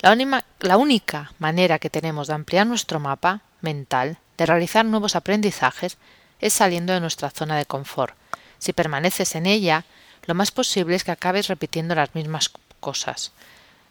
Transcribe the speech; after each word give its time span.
La, 0.00 0.76
única 0.76 1.32
manera 1.38 1.78
que 1.78 1.88
tenemos 1.88 2.26
de 2.26 2.34
ampliar 2.34 2.66
nuestro 2.66 2.98
mapa 2.98 3.42
mental 3.60 4.18
de 4.42 4.46
realizar 4.46 4.84
nuevos 4.84 5.14
aprendizajes 5.14 5.98
es 6.40 6.52
saliendo 6.52 6.92
de 6.92 7.00
nuestra 7.00 7.30
zona 7.30 7.56
de 7.56 7.64
confort. 7.64 8.16
Si 8.58 8.72
permaneces 8.72 9.36
en 9.36 9.46
ella, 9.46 9.84
lo 10.26 10.34
más 10.34 10.50
posible 10.50 10.96
es 10.96 11.04
que 11.04 11.12
acabes 11.12 11.46
repitiendo 11.46 11.94
las 11.94 12.14
mismas 12.16 12.50
cosas. 12.80 13.30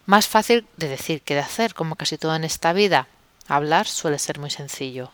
Más 0.05 0.27
fácil 0.27 0.67
de 0.75 0.89
decir 0.89 1.21
que 1.21 1.35
de 1.35 1.39
hacer, 1.39 1.73
como 1.73 1.95
casi 1.95 2.17
todo 2.17 2.35
en 2.35 2.43
esta 2.43 2.73
vida. 2.73 3.07
Hablar 3.47 3.87
suele 3.87 4.19
ser 4.19 4.39
muy 4.39 4.49
sencillo. 4.49 5.11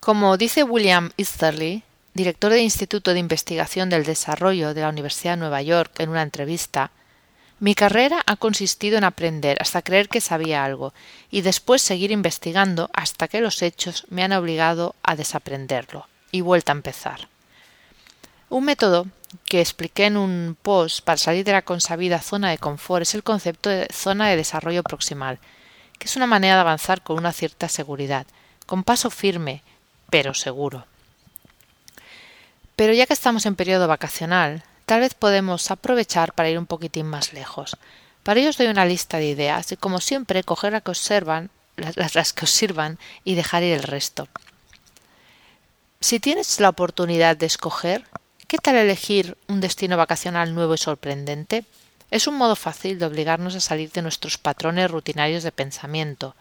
Como 0.00 0.36
dice 0.36 0.64
William 0.64 1.10
Easterly, 1.16 1.82
director 2.12 2.52
del 2.52 2.60
Instituto 2.60 3.14
de 3.14 3.20
Investigación 3.20 3.88
del 3.88 4.04
Desarrollo 4.04 4.74
de 4.74 4.82
la 4.82 4.90
Universidad 4.90 5.32
de 5.32 5.38
Nueva 5.38 5.62
York, 5.62 5.98
en 6.00 6.10
una 6.10 6.22
entrevista, 6.22 6.90
mi 7.60 7.74
carrera 7.74 8.22
ha 8.26 8.36
consistido 8.36 8.98
en 8.98 9.04
aprender 9.04 9.58
hasta 9.60 9.82
creer 9.82 10.08
que 10.08 10.20
sabía 10.20 10.64
algo 10.64 10.94
y 11.30 11.40
después 11.40 11.82
seguir 11.82 12.12
investigando 12.12 12.88
hasta 12.92 13.26
que 13.26 13.40
los 13.40 13.62
hechos 13.62 14.06
me 14.10 14.22
han 14.22 14.32
obligado 14.32 14.94
a 15.02 15.16
desaprenderlo 15.16 16.06
y 16.30 16.40
vuelta 16.40 16.72
a 16.72 16.76
empezar. 16.76 17.28
Un 18.48 18.64
método 18.64 19.06
que 19.44 19.60
expliqué 19.60 20.06
en 20.06 20.16
un 20.16 20.56
post 20.60 21.04
para 21.04 21.18
salir 21.18 21.44
de 21.44 21.52
la 21.52 21.62
consabida 21.62 22.20
zona 22.20 22.50
de 22.50 22.58
confort 22.58 23.02
es 23.02 23.14
el 23.14 23.22
concepto 23.22 23.68
de 23.70 23.88
zona 23.92 24.28
de 24.28 24.36
desarrollo 24.36 24.82
proximal, 24.82 25.38
que 25.98 26.06
es 26.06 26.16
una 26.16 26.26
manera 26.26 26.54
de 26.54 26.60
avanzar 26.60 27.02
con 27.02 27.18
una 27.18 27.32
cierta 27.32 27.68
seguridad, 27.68 28.26
con 28.66 28.84
paso 28.84 29.10
firme, 29.10 29.62
pero 30.10 30.32
seguro. 30.32 30.86
Pero 32.76 32.92
ya 32.92 33.06
que 33.06 33.12
estamos 33.12 33.44
en 33.46 33.56
periodo 33.56 33.88
vacacional, 33.88 34.62
tal 34.88 35.00
vez 35.00 35.12
podemos 35.12 35.70
aprovechar 35.70 36.32
para 36.32 36.48
ir 36.48 36.58
un 36.58 36.64
poquitín 36.64 37.06
más 37.06 37.34
lejos. 37.34 37.76
Para 38.22 38.40
ello 38.40 38.48
os 38.48 38.56
doy 38.56 38.68
una 38.68 38.86
lista 38.86 39.18
de 39.18 39.26
ideas 39.26 39.70
y 39.70 39.76
como 39.76 40.00
siempre 40.00 40.42
coger 40.42 40.72
las 40.72 40.82
que 40.82 40.92
os 40.92 40.98
sirvan, 40.98 41.50
las, 41.76 42.14
las 42.14 42.32
que 42.32 42.46
os 42.46 42.50
sirvan 42.50 42.98
y 43.22 43.34
dejar 43.34 43.62
ir 43.62 43.74
el 43.74 43.82
resto. 43.82 44.28
Si 46.00 46.20
tienes 46.20 46.58
la 46.58 46.70
oportunidad 46.70 47.36
de 47.36 47.44
escoger, 47.44 48.06
¿qué 48.46 48.56
tal 48.56 48.76
elegir 48.76 49.36
un 49.46 49.60
destino 49.60 49.98
vacacional 49.98 50.54
nuevo 50.54 50.72
y 50.72 50.78
sorprendente? 50.78 51.66
Es 52.10 52.26
un 52.26 52.36
modo 52.36 52.56
fácil 52.56 52.98
de 52.98 53.04
obligarnos 53.04 53.56
a 53.56 53.60
salir 53.60 53.92
de 53.92 54.00
nuestros 54.00 54.38
patrones 54.38 54.90
rutinarios 54.90 55.42
de 55.42 55.52
pensamiento, 55.52 56.34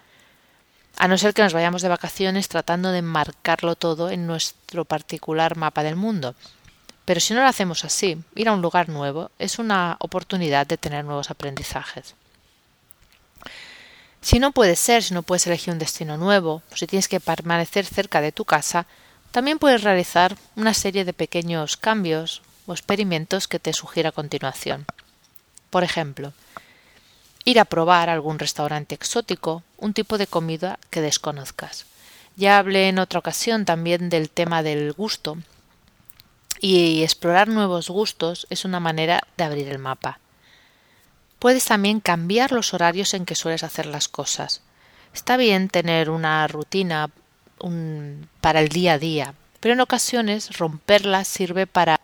a 0.96 1.10
no 1.10 1.18
ser 1.18 1.34
que 1.34 1.44
nos 1.44 1.54
vayamos 1.54 1.82
de 1.82 1.90
vacaciones 1.90 2.48
tratando 2.48 2.92
de 2.92 3.02
marcarlo 3.02 3.76
todo 3.76 4.10
en 4.10 4.26
nuestro 4.26 4.86
particular 4.86 5.58
mapa 5.58 5.84
del 5.84 5.98
mundo, 5.98 6.34
pero 7.08 7.22
si 7.22 7.34
no 7.34 7.42
lo 7.42 7.48
hacemos 7.48 7.86
así, 7.86 8.18
ir 8.36 8.50
a 8.50 8.52
un 8.52 8.62
lugar 8.62 8.90
nuevo 8.90 9.32
es 9.40 9.60
una 9.60 9.96
oportunidad 10.00 10.68
de 10.68 10.76
tener 10.76 11.06
nuevos 11.06 11.32
aprendizajes. 11.32 12.16
Si 14.20 14.40
no 14.40 14.52
puede 14.52 14.76
ser, 14.76 15.04
si 15.04 15.14
no 15.14 15.24
puedes 15.24 15.48
elegir 15.48 15.72
un 15.72 15.80
destino 15.80 16.18
nuevo, 16.18 16.64
si 16.76 16.86
tienes 16.86 17.08
que 17.08 17.22
permanecer 17.22 17.86
cerca 17.86 18.20
de 18.20 18.34
tu 18.34 18.44
casa, 18.44 18.88
también 19.32 19.58
puedes 19.58 19.84
realizar 19.84 20.36
una 20.58 20.74
serie 20.74 21.06
de 21.06 21.14
pequeños 21.14 21.78
cambios 21.78 22.42
o 22.66 22.74
experimentos 22.74 23.48
que 23.48 23.60
te 23.60 23.72
sugiero 23.72 24.10
a 24.10 24.12
continuación. 24.12 24.86
Por 25.70 25.86
ejemplo, 25.86 26.34
ir 27.46 27.58
a 27.62 27.64
probar 27.64 28.10
algún 28.10 28.38
restaurante 28.38 28.96
exótico, 28.96 29.64
un 29.78 29.94
tipo 29.94 30.18
de 30.18 30.28
comida 30.28 30.78
que 30.90 31.00
desconozcas. 31.00 31.86
Ya 32.36 32.58
hablé 32.58 32.90
en 32.90 33.00
otra 33.00 33.20
ocasión 33.20 33.64
también 33.64 34.10
del 34.10 34.30
tema 34.30 34.62
del 34.62 34.92
gusto 34.92 35.38
y 36.60 37.04
explorar 37.04 37.48
nuevos 37.48 37.90
gustos 37.90 38.48
es 38.50 38.66
una 38.66 38.80
manera 38.80 39.22
de 39.38 39.44
abrir 39.44 39.70
el 39.70 39.80
mapa. 39.80 40.20
Puedes 41.40 41.66
también 41.66 42.00
cambiar 42.00 42.52
los 42.52 42.74
horarios 42.74 43.14
en 43.14 43.26
que 43.26 43.36
sueles 43.36 43.64
hacer 43.64 43.86
las 43.86 44.08
cosas. 44.08 44.62
Está 45.14 45.38
bien 45.38 45.70
tener 45.70 46.10
una 46.10 46.48
rutina 46.48 47.10
para 48.42 48.60
el 48.60 48.70
día 48.70 48.94
a 48.94 49.00
día, 49.00 49.34
pero 49.60 49.74
en 49.74 49.82
ocasiones 49.82 50.58
romperla 50.58 51.24
sirve 51.24 51.68
para 51.68 52.00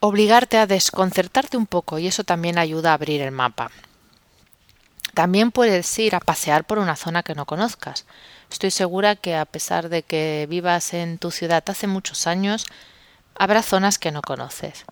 obligarte 0.00 0.56
a 0.58 0.66
desconcertarte 0.66 1.56
un 1.56 1.66
poco 1.66 1.98
y 1.98 2.06
eso 2.06 2.24
también 2.24 2.58
ayuda 2.58 2.90
a 2.90 2.94
abrir 2.94 3.20
el 3.20 3.32
mapa. 3.32 3.70
También 5.14 5.50
puedes 5.50 5.98
ir 5.98 6.14
a 6.14 6.20
pasear 6.20 6.64
por 6.64 6.78
una 6.78 6.94
zona 6.94 7.24
que 7.24 7.34
no 7.34 7.44
conozcas. 7.44 8.06
Estoy 8.52 8.70
segura 8.70 9.16
que 9.16 9.34
a 9.34 9.44
pesar 9.44 9.88
de 9.88 10.04
que 10.04 10.46
vivas 10.48 10.94
en 10.94 11.18
tu 11.18 11.32
ciudad 11.32 11.64
hace 11.66 11.88
muchos 11.88 12.28
años, 12.28 12.66
habrá 13.38 13.62
zonas 13.62 13.98
que 13.98 14.10
no 14.10 14.20
conoces. 14.20 14.84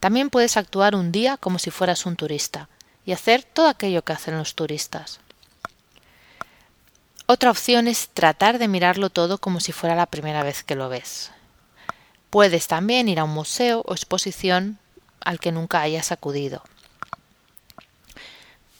También 0.00 0.30
puedes 0.30 0.56
actuar 0.56 0.96
un 0.96 1.12
día 1.12 1.36
como 1.36 1.58
si 1.58 1.70
fueras 1.70 2.06
un 2.06 2.16
turista 2.16 2.68
y 3.04 3.12
hacer 3.12 3.44
todo 3.44 3.68
aquello 3.68 4.02
que 4.02 4.14
hacen 4.14 4.36
los 4.36 4.54
turistas. 4.54 5.20
Otra 7.26 7.50
opción 7.50 7.86
es 7.86 8.08
tratar 8.08 8.58
de 8.58 8.66
mirarlo 8.66 9.10
todo 9.10 9.38
como 9.38 9.60
si 9.60 9.72
fuera 9.72 9.94
la 9.94 10.06
primera 10.06 10.42
vez 10.42 10.64
que 10.64 10.74
lo 10.74 10.88
ves. 10.88 11.30
Puedes 12.30 12.66
también 12.66 13.08
ir 13.08 13.20
a 13.20 13.24
un 13.24 13.30
museo 13.30 13.82
o 13.86 13.92
exposición 13.92 14.78
al 15.20 15.38
que 15.38 15.52
nunca 15.52 15.82
hayas 15.82 16.10
acudido. 16.10 16.62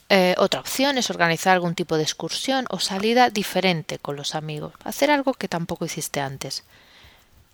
Eh, 0.09 0.35
otra 0.39 0.59
opción 0.59 0.99
es 0.99 1.11
organizar 1.11 1.55
algún 1.55 1.77
tipo 1.77 1.97
de 1.97 2.03
excursión 2.03 2.65
o 2.71 2.81
salida 2.81 3.31
diferente 3.31 4.01
con 4.01 4.17
los 4.17 4.35
amigos, 4.35 4.73
hacer 4.83 5.11
algo 5.11 5.35
que 5.35 5.47
tampoco 5.47 5.85
hiciste 5.85 6.21
antes. 6.21 6.65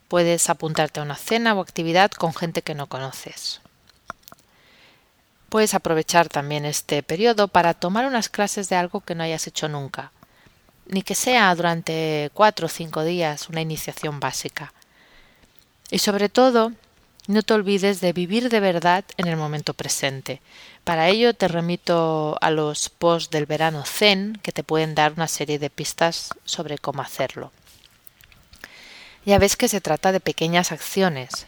Puedes 0.09 0.49
apuntarte 0.51 1.01
a 1.01 1.03
una 1.03 1.17
cena 1.17 1.55
o 1.55 1.61
actividad 1.61 2.11
con 2.11 2.35
gente 2.35 2.63
que 2.63 2.75
no 2.75 2.87
conoces. 2.87 3.61
Puedes 5.49 5.75
aprovechar 5.75 6.29
también 6.29 6.65
este 6.65 7.03
periodo 7.03 7.49
para 7.49 7.75
tomar 7.75 8.07
unas 8.07 8.29
clases 8.29 8.69
de 8.69 8.77
algo 8.77 9.01
que 9.01 9.15
no 9.15 9.23
hayas 9.23 9.47
hecho 9.47 9.69
nunca, 9.69 10.13
ni 10.87 11.03
que 11.03 11.15
sea 11.15 11.55
durante 11.55 12.31
cuatro 12.35 12.67
o 12.67 12.69
cinco 12.69 13.05
días 13.05 13.49
una 13.49 13.61
iniciación 13.61 14.21
básica. 14.21 14.73
Y 15.91 15.99
sobre 15.99 16.29
todo, 16.29 16.73
no 17.29 17.43
te 17.43 17.55
olvides 17.55 18.01
de 18.01 18.13
vivir 18.13 18.49
de 18.49 18.61
verdad 18.61 19.05
en 19.17 19.27
el 19.27 19.37
momento 19.37 19.75
presente. 19.75 20.41
Para 20.85 21.09
ello 21.09 21.35
te 21.35 21.49
remito 21.49 22.37
a 22.41 22.51
los 22.51 22.89
posts 22.89 23.31
del 23.31 23.47
verano 23.47 23.85
Zen 23.85 24.39
que 24.43 24.53
te 24.53 24.63
pueden 24.63 24.95
dar 24.95 25.13
una 25.15 25.27
serie 25.27 25.59
de 25.59 25.71
pistas 25.71 26.31
sobre 26.45 26.79
cómo 26.79 27.03
hacerlo. 27.03 27.51
Ya 29.27 29.39
ves 29.39 29.57
que 29.57 29.69
se 29.69 29.81
trata 29.81 30.13
de 30.13 30.21
pequeñas 30.21 30.71
acciones. 30.71 31.47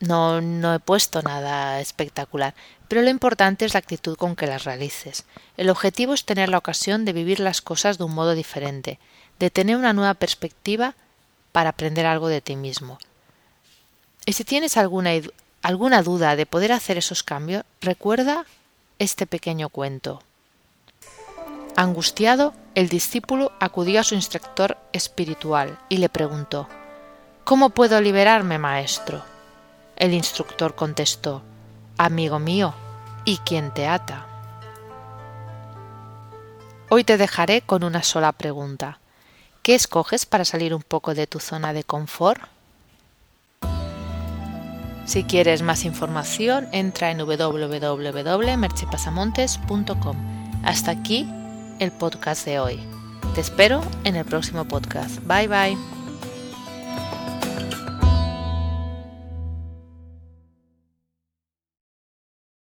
No, 0.00 0.40
no 0.40 0.74
he 0.74 0.78
puesto 0.78 1.22
nada 1.22 1.80
espectacular, 1.80 2.54
pero 2.88 3.02
lo 3.02 3.10
importante 3.10 3.64
es 3.64 3.74
la 3.74 3.78
actitud 3.78 4.16
con 4.16 4.36
que 4.36 4.46
las 4.46 4.64
realices. 4.64 5.24
El 5.58 5.68
objetivo 5.68 6.14
es 6.14 6.24
tener 6.24 6.48
la 6.48 6.58
ocasión 6.58 7.04
de 7.04 7.12
vivir 7.12 7.40
las 7.40 7.60
cosas 7.60 7.98
de 7.98 8.04
un 8.04 8.14
modo 8.14 8.34
diferente, 8.34 8.98
de 9.38 9.50
tener 9.50 9.76
una 9.76 9.92
nueva 9.92 10.14
perspectiva 10.14 10.94
para 11.52 11.70
aprender 11.70 12.06
algo 12.06 12.28
de 12.28 12.40
ti 12.40 12.56
mismo. 12.56 12.98
Y 14.24 14.32
si 14.32 14.44
tienes 14.44 14.78
alguna, 14.78 15.10
alguna 15.62 16.02
duda 16.02 16.36
de 16.36 16.46
poder 16.46 16.72
hacer 16.72 16.96
esos 16.96 17.22
cambios, 17.22 17.64
recuerda 17.82 18.46
este 18.98 19.26
pequeño 19.26 19.68
cuento. 19.68 20.22
Angustiado, 21.76 22.54
el 22.76 22.88
discípulo 22.90 23.50
acudió 23.58 23.98
a 24.00 24.04
su 24.04 24.14
instructor 24.14 24.76
espiritual 24.92 25.78
y 25.88 25.96
le 25.96 26.10
preguntó 26.10 26.68
¿Cómo 27.42 27.70
puedo 27.70 27.98
liberarme, 28.02 28.58
maestro? 28.58 29.22
El 29.96 30.12
instructor 30.12 30.74
contestó 30.74 31.40
Amigo 31.96 32.38
mío, 32.38 32.74
¿y 33.24 33.38
quién 33.38 33.72
te 33.72 33.88
ata? 33.88 34.26
Hoy 36.90 37.02
te 37.02 37.16
dejaré 37.16 37.62
con 37.62 37.82
una 37.82 38.02
sola 38.02 38.32
pregunta. 38.32 38.98
¿Qué 39.62 39.74
escoges 39.74 40.26
para 40.26 40.44
salir 40.44 40.74
un 40.74 40.82
poco 40.82 41.14
de 41.14 41.26
tu 41.26 41.40
zona 41.40 41.72
de 41.72 41.82
confort? 41.82 42.42
Si 45.06 45.24
quieres 45.24 45.62
más 45.62 45.86
información, 45.86 46.68
entra 46.72 47.10
en 47.10 47.20
www.merchepasamontes.com. 47.20 50.16
Hasta 50.62 50.90
aquí 50.90 51.26
el 51.78 51.92
podcast 51.92 52.44
de 52.44 52.58
hoy. 52.58 52.80
Te 53.34 53.40
espero 53.40 53.82
en 54.04 54.16
el 54.16 54.24
próximo 54.24 54.64
podcast. 54.66 55.20
Bye 55.26 55.48
bye. 55.48 55.95